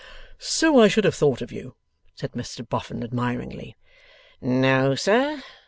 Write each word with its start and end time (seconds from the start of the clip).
'So 0.39 0.79
I 0.79 0.87
should 0.87 1.03
have 1.03 1.13
thought 1.13 1.43
of 1.43 1.51
you!' 1.51 1.75
said 2.15 2.31
Mr 2.31 2.67
Boffin, 2.67 3.03
admiringly. 3.03 3.75
'No, 4.41 4.95
sir. 4.95 5.43